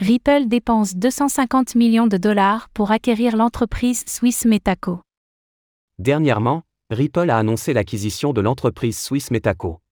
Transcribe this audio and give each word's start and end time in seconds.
Ripple 0.00 0.46
dépense 0.46 0.96
250 0.96 1.74
millions 1.74 2.06
de 2.06 2.16
dollars 2.16 2.70
pour 2.70 2.90
acquérir 2.90 3.36
l'entreprise 3.36 4.02
suisse 4.06 4.46
Metaco. 4.46 5.02
Dernièrement, 5.98 6.62
Ripple 6.88 7.28
a 7.28 7.36
annoncé 7.36 7.74
l'acquisition 7.74 8.32
de 8.32 8.40
l'entreprise 8.40 8.98
suisse 8.98 9.30
Metaco. 9.30 9.82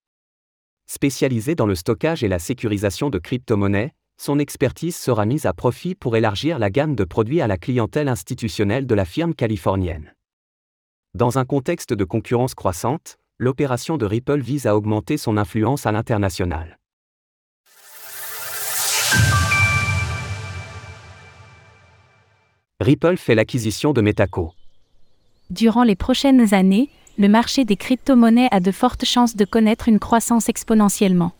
Spécialisée 0.86 1.54
dans 1.54 1.66
le 1.66 1.74
stockage 1.74 2.24
et 2.24 2.28
la 2.28 2.38
sécurisation 2.38 3.10
de 3.10 3.18
crypto-monnaies, 3.18 3.92
son 4.16 4.38
expertise 4.38 4.96
sera 4.96 5.26
mise 5.26 5.44
à 5.44 5.52
profit 5.52 5.94
pour 5.94 6.16
élargir 6.16 6.58
la 6.58 6.70
gamme 6.70 6.94
de 6.94 7.04
produits 7.04 7.42
à 7.42 7.46
la 7.46 7.58
clientèle 7.58 8.08
institutionnelle 8.08 8.86
de 8.86 8.94
la 8.94 9.04
firme 9.04 9.34
californienne. 9.34 10.14
Dans 11.12 11.36
un 11.36 11.44
contexte 11.44 11.92
de 11.92 12.04
concurrence 12.04 12.54
croissante, 12.54 13.18
l'opération 13.36 13.98
de 13.98 14.06
Ripple 14.06 14.40
vise 14.40 14.66
à 14.66 14.74
augmenter 14.74 15.18
son 15.18 15.36
influence 15.36 15.84
à 15.84 15.92
l'international. 15.92 16.77
Ripple 22.88 23.18
fait 23.18 23.34
l'acquisition 23.34 23.92
de 23.92 24.00
Metaco. 24.00 24.54
Durant 25.50 25.82
les 25.82 25.94
prochaines 25.94 26.54
années, 26.54 26.88
le 27.18 27.28
marché 27.28 27.66
des 27.66 27.76
crypto-monnaies 27.76 28.48
a 28.50 28.60
de 28.60 28.72
fortes 28.72 29.04
chances 29.04 29.36
de 29.36 29.44
connaître 29.44 29.88
une 29.88 29.98
croissance 29.98 30.48
exponentiellement. 30.48 31.32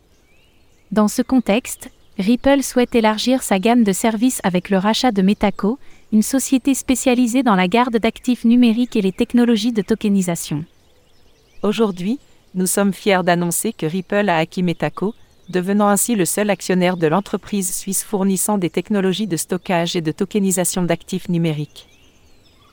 Dans 0.91 1.07
ce 1.07 1.23
contexte, 1.23 1.89
Ripple 2.19 2.61
souhaite 2.61 2.93
élargir 2.93 3.41
sa 3.41 3.57
gamme 3.57 3.83
de 3.83 3.93
services 3.93 4.41
avec 4.43 4.69
le 4.69 4.77
rachat 4.77 5.11
de 5.11 5.23
Metaco, 5.23 5.79
une 6.13 6.21
société 6.21 6.75
spécialisée 6.75 7.41
dans 7.41 7.55
la 7.55 7.67
garde 7.67 7.97
d'actifs 7.97 8.45
numériques 8.45 8.95
et 8.95 9.01
les 9.01 9.11
technologies 9.11 9.73
de 9.73 9.81
tokenisation. 9.81 10.65
Aujourd'hui, 11.63 12.19
nous 12.53 12.67
sommes 12.67 12.93
fiers 12.93 13.23
d'annoncer 13.23 13.73
que 13.73 13.87
Ripple 13.87 14.29
a 14.29 14.37
acquis 14.37 14.61
Metaco, 14.61 15.15
devenant 15.49 15.87
ainsi 15.87 16.15
le 16.15 16.25
seul 16.25 16.49
actionnaire 16.49 16.97
de 16.97 17.07
l'entreprise 17.07 17.73
suisse 17.75 18.03
fournissant 18.03 18.57
des 18.57 18.69
technologies 18.69 19.27
de 19.27 19.37
stockage 19.37 19.95
et 19.95 20.01
de 20.01 20.11
tokenisation 20.11 20.83
d'actifs 20.83 21.29
numériques. 21.29 21.87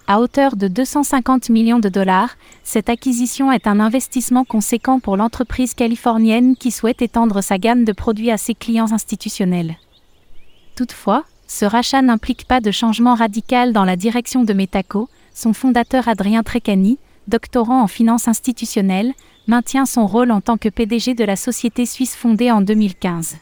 À 0.09 0.21
hauteur 0.21 0.55
de 0.55 0.69
250 0.69 1.49
millions 1.49 1.81
de 1.81 1.89
dollars, 1.89 2.37
cette 2.63 2.89
acquisition 2.89 3.51
est 3.51 3.67
un 3.67 3.81
investissement 3.81 4.45
conséquent 4.45 5.01
pour 5.01 5.17
l'entreprise 5.17 5.75
californienne 5.75 6.55
qui 6.57 6.71
souhaite 6.71 7.03
étendre 7.03 7.43
sa 7.43 7.59
gamme 7.59 7.85
de 7.85 7.93
produits 7.93 8.31
à 8.31 8.37
ses 8.37 8.55
clients 8.55 8.93
institutionnels. 8.93 9.77
Toutefois, 10.77 11.25
ce 11.49 11.65
rachat 11.65 12.03
n'implique 12.03 12.47
pas 12.47 12.61
de 12.61 12.71
changement 12.71 13.17
radical 13.17 13.73
dans 13.73 13.85
la 13.85 13.97
direction 13.97 14.45
de 14.45 14.53
Metaco, 14.53 15.09
son 15.35 15.53
fondateur 15.53 16.07
Adrien 16.07 16.45
Trecani, 16.45 16.99
doctorant 17.27 17.83
en 17.83 17.89
finance 17.89 18.29
institutionnelle, 18.29 19.13
maintient 19.47 19.87
son 19.87 20.07
rôle 20.07 20.31
en 20.31 20.41
tant 20.41 20.57
que 20.57 20.69
PDG 20.69 21.15
de 21.15 21.25
la 21.25 21.37
société 21.37 21.87
suisse 21.87 22.17
fondée 22.17 22.51
en 22.51 22.61
2015. 22.61 23.37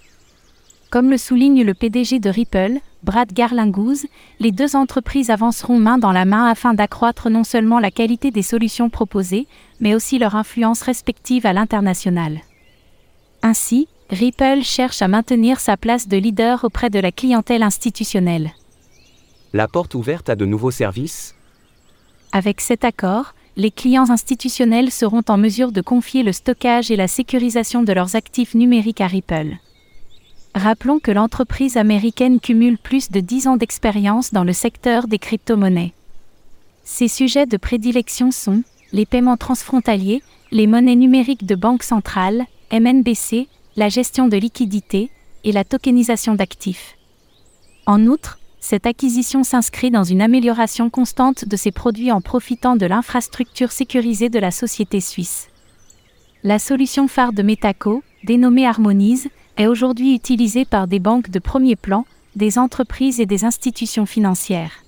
Comme 0.90 1.10
le 1.10 1.18
souligne 1.18 1.64
le 1.64 1.74
PDG 1.74 2.20
de 2.20 2.30
Ripple, 2.30 2.78
Brad 3.02 3.32
Garlinghouse, 3.32 4.06
les 4.38 4.52
deux 4.52 4.76
entreprises 4.76 5.30
avanceront 5.30 5.78
main 5.78 5.98
dans 5.98 6.12
la 6.12 6.24
main 6.24 6.46
afin 6.46 6.72
d'accroître 6.72 7.30
non 7.30 7.44
seulement 7.44 7.80
la 7.80 7.90
qualité 7.90 8.30
des 8.30 8.42
solutions 8.42 8.90
proposées, 8.90 9.46
mais 9.80 9.94
aussi 9.94 10.18
leur 10.18 10.36
influence 10.36 10.82
respective 10.82 11.46
à 11.46 11.52
l'international. 11.52 12.40
Ainsi, 13.42 13.88
Ripple 14.10 14.62
cherche 14.62 15.02
à 15.02 15.08
maintenir 15.08 15.60
sa 15.60 15.76
place 15.76 16.08
de 16.08 16.16
leader 16.16 16.64
auprès 16.64 16.90
de 16.90 17.00
la 17.00 17.10
clientèle 17.10 17.62
institutionnelle. 17.62 18.52
La 19.52 19.68
porte 19.68 19.94
ouverte 19.94 20.28
à 20.28 20.36
de 20.36 20.46
nouveaux 20.46 20.70
services? 20.70 21.34
Avec 22.32 22.60
cet 22.60 22.84
accord, 22.84 23.34
les 23.56 23.70
clients 23.70 24.10
institutionnels 24.10 24.90
seront 24.90 25.22
en 25.28 25.36
mesure 25.36 25.70
de 25.70 25.80
confier 25.80 26.22
le 26.22 26.32
stockage 26.32 26.90
et 26.90 26.96
la 26.96 27.08
sécurisation 27.08 27.82
de 27.82 27.92
leurs 27.92 28.16
actifs 28.16 28.54
numériques 28.54 29.00
à 29.00 29.06
Ripple. 29.06 29.56
Rappelons 30.54 30.98
que 30.98 31.10
l'entreprise 31.10 31.76
américaine 31.76 32.40
cumule 32.40 32.78
plus 32.78 33.10
de 33.10 33.20
10 33.20 33.48
ans 33.48 33.56
d'expérience 33.56 34.32
dans 34.32 34.44
le 34.44 34.52
secteur 34.52 35.06
des 35.08 35.18
crypto-monnaies. 35.18 35.92
Ses 36.84 37.08
sujets 37.08 37.46
de 37.46 37.56
prédilection 37.56 38.30
sont 38.30 38.62
les 38.92 39.06
paiements 39.06 39.36
transfrontaliers, 39.36 40.22
les 40.50 40.66
monnaies 40.66 40.96
numériques 40.96 41.46
de 41.46 41.54
banque 41.54 41.82
centrale, 41.82 42.44
MNBC, 42.72 43.48
la 43.76 43.88
gestion 43.88 44.28
de 44.28 44.36
liquidités 44.36 45.10
et 45.42 45.52
la 45.52 45.64
tokenisation 45.64 46.34
d'actifs. 46.34 46.96
En 47.86 48.06
outre, 48.06 48.38
cette 48.64 48.86
acquisition 48.86 49.44
s'inscrit 49.44 49.90
dans 49.90 50.04
une 50.04 50.22
amélioration 50.22 50.88
constante 50.88 51.46
de 51.46 51.54
ses 51.54 51.70
produits 51.70 52.10
en 52.10 52.22
profitant 52.22 52.76
de 52.76 52.86
l'infrastructure 52.86 53.70
sécurisée 53.70 54.30
de 54.30 54.38
la 54.38 54.50
société 54.50 55.02
suisse. 55.02 55.50
La 56.44 56.58
solution 56.58 57.06
phare 57.06 57.34
de 57.34 57.42
Metaco, 57.42 58.02
dénommée 58.24 58.66
Harmonise, 58.66 59.28
est 59.58 59.66
aujourd'hui 59.66 60.14
utilisée 60.14 60.64
par 60.64 60.86
des 60.86 60.98
banques 60.98 61.28
de 61.28 61.40
premier 61.40 61.76
plan, 61.76 62.06
des 62.36 62.58
entreprises 62.58 63.20
et 63.20 63.26
des 63.26 63.44
institutions 63.44 64.06
financières. 64.06 64.82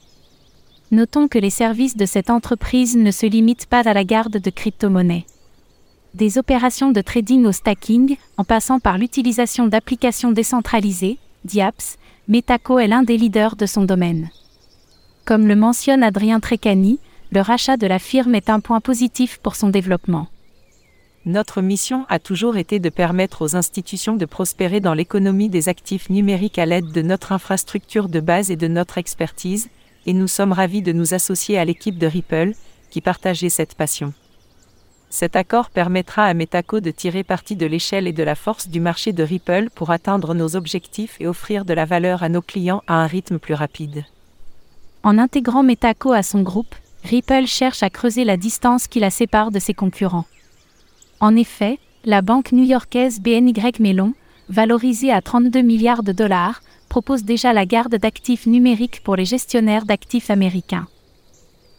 Notons 0.91 1.29
que 1.29 1.39
les 1.39 1.51
services 1.51 1.99
de 1.99 2.07
cette 2.07 2.31
entreprise 2.31 2.97
ne 2.97 3.11
se 3.11 3.27
limitent 3.27 3.67
pas 3.67 3.87
à 3.87 3.93
la 3.93 4.05
garde 4.05 4.39
de 4.39 4.51
crypto-monnaies. 4.51 5.27
Des 6.15 6.39
opérations 6.39 6.93
de 6.93 7.03
trading 7.03 7.45
au 7.45 7.53
stacking, 7.53 8.17
en 8.39 8.45
passant 8.45 8.81
par 8.81 8.97
l'utilisation 8.97 9.67
d'applications 9.67 10.33
décentralisées, 10.33 11.19
DIAPS, 11.45 11.99
Metaco 12.29 12.81
est 12.81 12.89
l'un 12.89 13.05
des 13.05 13.17
leaders 13.17 13.55
de 13.55 13.67
son 13.67 13.85
domaine. 13.85 14.31
Comme 15.25 15.47
le 15.47 15.55
mentionne 15.55 16.03
Adrien 16.03 16.41
Trecani, 16.41 16.99
le 17.31 17.41
rachat 17.41 17.77
de 17.77 17.87
la 17.87 18.01
firme 18.01 18.35
est 18.35 18.51
un 18.51 18.59
point 18.59 18.81
positif 18.81 19.39
pour 19.39 19.55
son 19.55 19.69
développement. 19.69 20.27
Notre 21.25 21.63
mission 21.63 22.05
a 22.09 22.19
toujours 22.19 22.57
été 22.57 22.81
de 22.81 22.89
permettre 22.89 23.43
aux 23.43 23.55
institutions 23.55 24.17
de 24.17 24.25
prospérer 24.25 24.81
dans 24.81 24.95
l'économie 24.95 25.49
des 25.49 25.69
actifs 25.69 26.11
numériques 26.11 26.59
à 26.59 26.67
l'aide 26.67 26.91
de 26.91 27.03
notre 27.03 27.31
infrastructure 27.31 28.09
de 28.09 28.19
base 28.19 28.51
et 28.51 28.57
de 28.57 28.67
notre 28.67 28.99
expertise, 28.99 29.69
et 30.05 30.13
nous 30.13 30.29
sommes 30.29 30.53
ravis 30.53 30.83
de 30.83 30.93
nous 30.93 31.15
associer 31.15 31.59
à 31.59 31.65
l'équipe 31.65 31.99
de 31.99 32.09
Ripple, 32.09 32.55
qui 32.91 33.01
partageait 33.01 33.51
cette 33.51 33.77
passion. 33.77 34.13
Cet 35.19 35.35
accord 35.35 35.71
permettra 35.71 36.27
à 36.27 36.35
Metaco 36.35 36.81
de 36.81 36.91
tirer 36.91 37.25
parti 37.25 37.57
de 37.57 37.65
l'échelle 37.65 38.07
et 38.07 38.13
de 38.13 38.23
la 38.23 38.35
force 38.35 38.69
du 38.69 38.81
marché 38.81 39.15
de 39.15 39.23
Ripple 39.23 39.71
pour 39.75 39.91
atteindre 39.91 40.35
nos 40.35 40.57
objectifs 40.57 41.17
et 41.21 41.27
offrir 41.27 41.65
de 41.65 41.73
la 41.73 41.87
valeur 41.87 42.23
à 42.23 42.29
nos 42.29 42.43
clients 42.43 42.83
à 42.87 42.97
un 42.97 43.07
rythme 43.07 43.39
plus 43.39 43.55
rapide. 43.55 44.05
En 45.03 45.17
intégrant 45.17 45.63
Metaco 45.63 46.13
à 46.13 46.23
son 46.23 46.43
groupe, 46.43 46.75
Ripple 47.03 47.47
cherche 47.47 47.83
à 47.83 47.89
creuser 47.89 48.25
la 48.25 48.37
distance 48.37 48.89
qui 48.89 49.01
la 49.01 49.09
sépare 49.09 49.51
de 49.51 49.59
ses 49.59 49.73
concurrents. 49.73 50.27
En 51.21 51.35
effet, 51.35 51.79
la 52.05 52.21
banque 52.21 52.53
new-yorkaise 52.53 53.19
BNY 53.21 53.55
Mellon, 53.81 54.13
valorisée 54.51 55.13
à 55.13 55.23
32 55.23 55.63
milliards 55.63 56.03
de 56.03 56.13
dollars, 56.13 56.61
propose 56.91 57.25
déjà 57.25 57.55
la 57.55 57.65
garde 57.65 57.95
d'actifs 57.95 58.45
numériques 58.45 59.01
pour 59.03 59.17
les 59.17 59.25
gestionnaires 59.25 59.87
d'actifs 59.87 60.29
américains. 60.29 60.89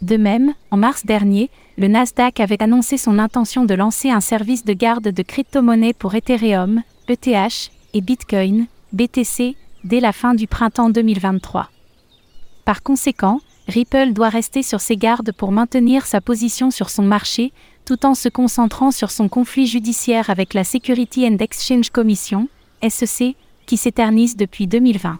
De 0.01 0.17
même, 0.17 0.53
en 0.71 0.77
mars 0.77 1.05
dernier, 1.05 1.49
le 1.77 1.87
Nasdaq 1.87 2.39
avait 2.39 2.61
annoncé 2.61 2.97
son 2.97 3.19
intention 3.19 3.65
de 3.65 3.73
lancer 3.73 4.09
un 4.09 4.21
service 4.21 4.63
de 4.63 4.73
garde 4.73 5.09
de 5.09 5.23
crypto-monnaies 5.23 5.93
pour 5.93 6.13
Ethereum, 6.15 6.83
ETH 7.07 7.71
et 7.93 8.01
Bitcoin, 8.01 8.67
BTC, 8.93 9.55
dès 9.83 9.99
la 9.99 10.13
fin 10.13 10.33
du 10.33 10.47
printemps 10.47 10.89
2023. 10.89 11.69
Par 12.65 12.83
conséquent, 12.83 13.39
Ripple 13.67 14.13
doit 14.13 14.29
rester 14.29 14.63
sur 14.63 14.81
ses 14.81 14.97
gardes 14.97 15.31
pour 15.31 15.51
maintenir 15.51 16.05
sa 16.05 16.21
position 16.21 16.71
sur 16.71 16.89
son 16.89 17.03
marché, 17.03 17.51
tout 17.85 18.05
en 18.05 18.15
se 18.15 18.29
concentrant 18.29 18.91
sur 18.91 19.11
son 19.11 19.29
conflit 19.29 19.67
judiciaire 19.67 20.29
avec 20.29 20.53
la 20.53 20.63
Security 20.63 21.27
and 21.27 21.37
Exchange 21.37 21.89
Commission, 21.89 22.49
SEC, 22.87 23.35
qui 23.65 23.77
s'éternise 23.77 24.35
depuis 24.37 24.67
2020. 24.67 25.19